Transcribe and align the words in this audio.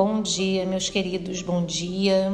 Bom 0.00 0.22
dia, 0.22 0.64
meus 0.64 0.88
queridos, 0.88 1.42
bom 1.42 1.64
dia. 1.64 2.32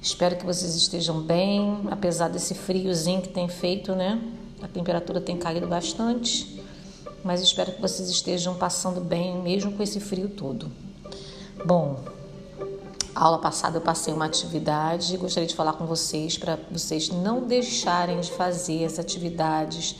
Espero 0.00 0.36
que 0.36 0.46
vocês 0.46 0.76
estejam 0.76 1.20
bem, 1.20 1.80
apesar 1.90 2.28
desse 2.28 2.54
friozinho 2.54 3.20
que 3.20 3.28
tem 3.28 3.48
feito, 3.48 3.92
né? 3.96 4.22
A 4.62 4.68
temperatura 4.68 5.20
tem 5.20 5.36
caído 5.36 5.66
bastante, 5.66 6.62
mas 7.24 7.42
espero 7.42 7.72
que 7.72 7.80
vocês 7.80 8.08
estejam 8.08 8.54
passando 8.54 9.00
bem, 9.00 9.42
mesmo 9.42 9.72
com 9.72 9.82
esse 9.82 9.98
frio 9.98 10.28
todo. 10.28 10.70
Bom, 11.66 12.04
a 13.16 13.24
aula 13.24 13.38
passada 13.38 13.78
eu 13.78 13.82
passei 13.82 14.14
uma 14.14 14.26
atividade 14.26 15.16
gostaria 15.16 15.48
de 15.48 15.56
falar 15.56 15.72
com 15.72 15.86
vocês 15.86 16.38
para 16.38 16.56
vocês 16.70 17.08
não 17.08 17.48
deixarem 17.48 18.20
de 18.20 18.30
fazer 18.30 18.84
essas 18.84 19.00
atividades, 19.00 19.96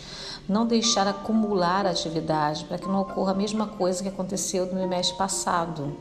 não 0.49 0.65
deixar 0.65 1.09
acumular 1.09 1.85
atividade, 1.85 2.65
para 2.65 2.79
que 2.79 2.87
não 2.87 3.01
ocorra 3.01 3.33
a 3.33 3.35
mesma 3.35 3.67
coisa 3.67 4.05
que 4.05 4.09
aconteceu 4.09 4.73
no 4.73 4.87
mês 4.87 5.11
passado. 5.11 5.97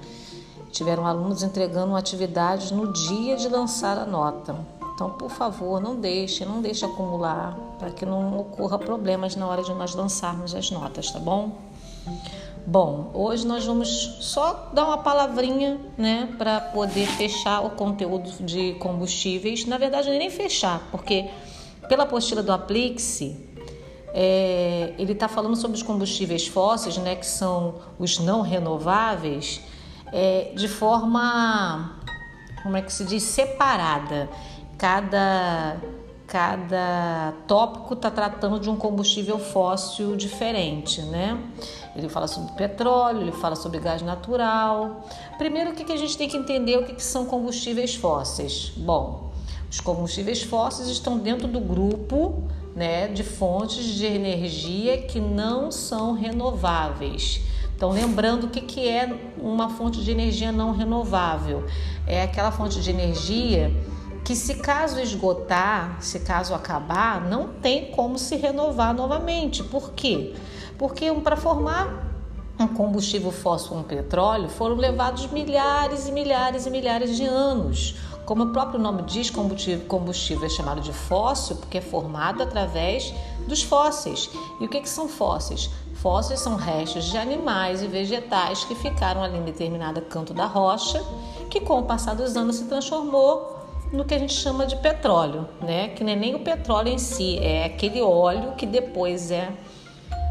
Tiveram 0.72 1.06
alunos 1.06 1.44
entregando 1.44 1.96
atividades 1.96 2.72
no 2.72 2.92
dia 2.94 3.36
de 3.36 3.48
lançar 3.48 3.98
a 3.98 4.06
nota. 4.06 4.56
Então, 4.94 5.12
por 5.12 5.32
favor, 5.32 5.82
não 5.82 5.96
deixe, 5.96 6.44
não 6.44 6.62
deixe 6.62 6.86
acumular, 6.86 7.58
para 7.80 7.90
que 7.90 8.06
não 8.06 8.38
ocorra 8.38 8.78
problemas 8.78 9.36
na 9.36 9.48
hora 9.48 9.64
de 9.64 9.74
nós 9.74 9.96
lançarmos 9.96 10.54
as 10.54 10.70
notas, 10.70 11.10
tá 11.10 11.20
bom? 11.20 11.52
Bom, 12.68 13.10
hoje 13.14 13.48
nós 13.48 13.66
vamos 13.66 13.88
só 14.20 14.70
dar 14.74 14.86
uma 14.86 14.98
palavrinha, 14.98 15.80
né, 15.98 16.30
para 16.38 16.60
poder 16.60 17.08
fechar 17.08 17.66
o 17.66 17.72
conteúdo 17.72 18.30
de 18.44 18.74
combustíveis. 18.74 19.66
Na 19.66 19.78
verdade, 19.78 20.10
nem 20.10 20.30
fechar, 20.30 20.88
porque 20.92 21.30
pela 21.88 22.04
apostila 22.04 22.44
do 22.44 22.52
Aplixe, 22.52 23.36
é, 24.14 24.94
ele 25.00 25.14
está 25.14 25.28
falando 25.28 25.56
sobre 25.56 25.78
os 25.78 25.84
combustíveis 25.84 26.46
fósseis, 26.48 26.98
né, 26.98 27.16
que 27.16 27.26
são 27.26 27.76
os 27.98 28.20
não 28.20 28.42
renováveis, 28.42 29.62
é, 30.12 30.52
de 30.56 30.68
forma, 30.68 32.00
como 32.64 32.78
é 32.78 32.82
que 32.82 32.92
se 32.92 33.04
diz, 33.06 33.24
separada. 33.24 34.30
Cada 34.78 35.78
cada 36.30 37.34
tópico 37.48 37.96
está 37.96 38.12
tratando 38.12 38.60
de 38.60 38.70
um 38.70 38.76
combustível 38.76 39.40
fóssil 39.40 40.16
diferente, 40.16 41.02
né? 41.02 41.42
Ele 41.96 42.08
fala 42.08 42.28
sobre 42.28 42.54
petróleo, 42.54 43.22
ele 43.22 43.32
fala 43.32 43.56
sobre 43.56 43.80
gás 43.80 44.04
natural. 44.04 45.08
Primeiro, 45.40 45.72
o 45.72 45.74
que, 45.74 45.84
que 45.84 45.92
a 45.92 45.98
gente 45.98 46.16
tem 46.16 46.30
que 46.30 46.38
entender 46.38 46.78
o 46.78 46.86
que, 46.86 46.94
que 46.94 47.04
são 47.04 47.26
combustíveis 47.26 47.96
fósseis? 47.96 48.72
Bom, 48.78 49.32
os 49.72 49.80
combustíveis 49.80 50.44
fósseis 50.44 50.88
estão 50.90 51.18
dentro 51.18 51.48
do 51.48 51.60
grupo 51.60 52.44
né, 52.76 53.08
de 53.08 53.24
fontes 53.24 53.86
de 53.86 54.06
energia 54.06 55.02
que 55.02 55.20
não 55.20 55.72
são 55.72 56.14
renováveis. 56.14 57.42
Então, 57.80 57.92
lembrando 57.92 58.44
o 58.44 58.50
que, 58.50 58.60
que 58.60 58.90
é 58.90 59.32
uma 59.38 59.70
fonte 59.70 60.04
de 60.04 60.12
energia 60.12 60.52
não 60.52 60.74
renovável? 60.74 61.64
É 62.06 62.24
aquela 62.24 62.52
fonte 62.52 62.82
de 62.82 62.90
energia 62.90 63.74
que 64.26 64.36
se 64.36 64.56
caso 64.56 65.00
esgotar, 65.00 65.96
se 66.02 66.20
caso 66.20 66.54
acabar, 66.54 67.22
não 67.22 67.48
tem 67.48 67.90
como 67.92 68.20
se 68.20 68.36
renovar 68.36 68.94
novamente. 68.94 69.64
Por 69.64 69.92
quê? 69.94 70.36
Porque 70.78 71.10
para 71.24 71.38
formar 71.38 72.06
um 72.60 72.68
combustível 72.68 73.32
fóssil, 73.32 73.78
um 73.78 73.84
petróleo, 73.84 74.50
foram 74.50 74.76
levados 74.76 75.28
milhares 75.28 76.06
e 76.06 76.12
milhares 76.12 76.66
e 76.66 76.70
milhares 76.70 77.16
de 77.16 77.24
anos. 77.24 77.96
Como 78.26 78.44
o 78.44 78.52
próprio 78.52 78.78
nome 78.78 79.04
diz, 79.04 79.30
combustível, 79.30 79.86
combustível 79.88 80.46
é 80.46 80.50
chamado 80.50 80.82
de 80.82 80.92
fóssil 80.92 81.56
porque 81.56 81.78
é 81.78 81.82
formado 81.82 82.44
através 82.44 83.14
dos 83.48 83.64
fósseis. 83.64 84.30
E 84.60 84.66
o 84.66 84.68
que, 84.68 84.82
que 84.82 84.90
são 84.90 85.08
fósseis? 85.08 85.70
Fósseis 86.02 86.40
são 86.40 86.56
restos 86.56 87.06
de 87.06 87.18
animais 87.18 87.82
e 87.82 87.88
vegetais 87.88 88.64
que 88.64 88.74
ficaram 88.74 89.22
ali 89.22 89.38
em 89.38 89.44
determinado 89.44 90.02
canto 90.02 90.34
da 90.34 90.46
rocha, 90.46 91.04
que 91.50 91.60
com 91.60 91.80
o 91.80 91.84
passar 91.84 92.16
dos 92.16 92.38
anos 92.38 92.56
se 92.56 92.66
transformou 92.66 93.58
no 93.92 94.06
que 94.06 94.14
a 94.14 94.20
gente 94.20 94.34
chama 94.34 94.66
de 94.66 94.78
petróleo, 94.78 95.48
né? 95.62 95.90
Que 95.90 96.04
não 96.04 96.14
é 96.14 96.16
nem 96.16 96.36
o 96.36 96.40
petróleo 96.40 96.90
em 96.90 96.98
si, 96.98 97.38
é 97.40 97.66
aquele 97.66 98.02
óleo 98.02 98.54
que 98.54 98.66
depois 98.66 99.30
é, 99.30 99.52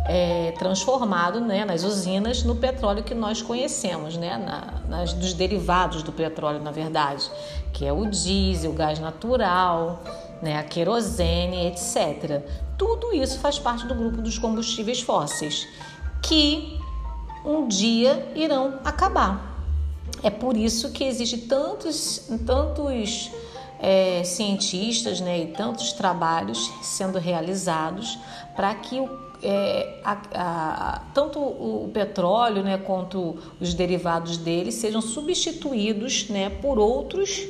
é 0.07 0.55
transformado 0.59 1.41
né, 1.41 1.67
nas 1.67 1.85
usinas 1.85 2.43
no 2.45 2.57
petróleo 2.57 3.03
que 3.03 3.15
nós 3.15 3.43
conhecemos, 3.43 4.17
né? 4.17 4.39
Na, 4.39 4.97
nas, 4.97 5.13
dos 5.13 5.35
derivados 5.35 6.03
do 6.03 6.13
petróleo, 6.13 6.63
na 6.63 6.71
verdade, 6.71 7.31
que 7.75 7.85
é 7.85 7.93
o 7.93 8.07
diesel, 8.07 8.71
o 8.71 8.75
gás 8.75 8.99
natural, 8.99 10.03
né, 10.43 10.59
a 10.59 10.63
querosene, 10.63 11.67
etc. 11.67 12.43
Tudo 12.77 13.13
isso 13.13 13.39
faz 13.39 13.59
parte 13.59 13.87
do 13.87 13.95
grupo 13.95 14.23
dos 14.23 14.39
combustíveis 14.39 15.01
fósseis, 15.01 15.67
que 16.23 16.79
um 17.45 17.67
dia 17.67 18.31
irão 18.35 18.79
acabar. 18.85 19.49
É 20.23 20.31
por 20.31 20.57
isso 20.57 20.91
que 20.91 21.05
existe 21.05 21.39
tantos, 21.39 22.29
tantos 22.45 23.31
é, 23.79 24.23
cientistas 24.25 25.21
né, 25.21 25.41
e 25.41 25.47
tantos 25.49 25.93
trabalhos 25.93 26.71
sendo 26.83 27.19
realizados 27.19 28.19
para 28.57 28.75
que 28.75 28.99
o, 28.99 29.09
é, 29.43 30.01
a, 30.05 30.19
a, 30.35 31.01
tanto 31.15 31.39
o 31.39 31.89
petróleo 31.93 32.63
né, 32.63 32.79
quanto 32.79 33.39
os 33.61 33.75
derivados 33.75 34.37
dele 34.37 34.73
sejam 34.73 35.01
substituídos 35.01 36.29
né, 36.29 36.51
por 36.51 36.79
outros, 36.79 37.47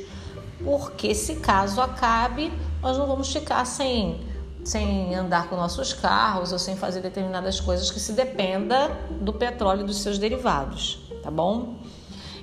porque 0.62 1.14
se 1.14 1.36
caso 1.36 1.80
acabe, 1.80 2.52
nós 2.82 2.96
não 2.96 3.06
vamos 3.06 3.32
ficar 3.32 3.64
sem, 3.64 4.20
sem 4.64 5.14
andar 5.14 5.48
com 5.48 5.56
nossos 5.56 5.92
carros 5.92 6.52
ou 6.52 6.58
sem 6.58 6.76
fazer 6.76 7.00
determinadas 7.00 7.60
coisas 7.60 7.90
que 7.90 8.00
se 8.00 8.12
dependa 8.12 8.90
do 9.20 9.32
petróleo 9.32 9.82
e 9.82 9.84
dos 9.84 9.98
seus 9.98 10.18
derivados, 10.18 10.98
tá 11.22 11.30
bom? 11.30 11.76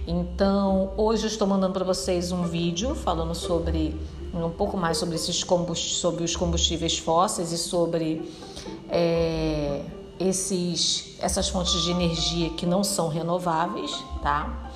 Então, 0.07 0.93
hoje 0.97 1.23
eu 1.23 1.27
estou 1.27 1.47
mandando 1.47 1.73
para 1.73 1.83
vocês 1.83 2.31
um 2.31 2.43
vídeo 2.43 2.93
falando 2.93 3.33
sobre 3.33 3.99
um 4.33 4.49
pouco 4.49 4.77
mais 4.77 4.97
sobre 4.97 5.15
esses 5.15 5.43
sobre 5.73 6.23
os 6.23 6.35
combustíveis 6.35 6.97
fósseis 6.97 7.51
e 7.51 7.57
sobre 7.57 8.29
é, 8.89 9.81
esses, 10.19 11.15
essas 11.19 11.49
fontes 11.49 11.81
de 11.81 11.91
energia 11.91 12.49
que 12.51 12.65
não 12.65 12.83
são 12.83 13.07
renováveis, 13.07 13.91
tá? 14.21 14.71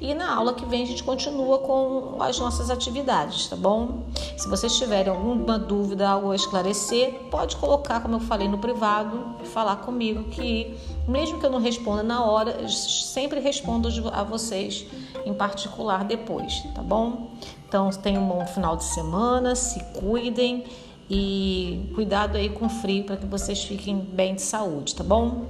E 0.00 0.14
na 0.14 0.34
aula 0.34 0.54
que 0.54 0.64
vem 0.64 0.82
a 0.82 0.86
gente 0.86 1.02
continua 1.02 1.58
com 1.58 2.16
as 2.20 2.38
nossas 2.38 2.70
atividades, 2.70 3.48
tá 3.48 3.56
bom? 3.56 4.04
Se 4.36 4.48
vocês 4.48 4.76
tiverem 4.76 5.12
alguma 5.12 5.58
dúvida, 5.58 6.08
algo 6.08 6.30
a 6.30 6.36
esclarecer, 6.36 7.14
pode 7.30 7.56
colocar, 7.56 8.00
como 8.00 8.16
eu 8.16 8.20
falei 8.20 8.48
no 8.48 8.58
privado, 8.58 9.36
e 9.42 9.46
falar 9.46 9.76
comigo 9.76 10.24
que 10.24 10.76
mesmo 11.06 11.40
que 11.40 11.46
eu 11.46 11.50
não 11.50 11.60
responda 11.60 12.02
na 12.02 12.24
hora, 12.24 12.68
sempre 12.68 13.40
respondo 13.40 13.88
a 14.12 14.22
vocês 14.22 14.86
em 15.24 15.34
particular 15.34 16.04
depois, 16.04 16.62
tá 16.74 16.82
bom? 16.82 17.30
Então 17.66 17.90
tenham 17.90 18.22
um 18.22 18.28
bom 18.28 18.46
final 18.46 18.76
de 18.76 18.84
semana, 18.84 19.54
se 19.54 19.82
cuidem 19.94 20.64
e 21.10 21.90
cuidado 21.94 22.36
aí 22.36 22.50
com 22.50 22.66
o 22.66 22.68
frio 22.68 23.04
para 23.04 23.16
que 23.16 23.26
vocês 23.26 23.64
fiquem 23.64 23.96
bem 23.96 24.34
de 24.34 24.42
saúde, 24.42 24.94
tá 24.94 25.02
bom? 25.02 25.46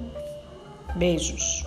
Beijos. 0.95 1.58